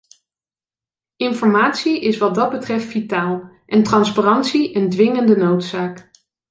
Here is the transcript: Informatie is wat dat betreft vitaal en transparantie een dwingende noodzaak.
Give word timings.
Informatie 1.17 1.99
is 2.01 2.17
wat 2.17 2.35
dat 2.35 2.49
betreft 2.49 2.85
vitaal 2.85 3.49
en 3.65 3.83
transparantie 3.83 4.75
een 4.75 4.89
dwingende 4.89 5.35
noodzaak. 5.35 6.09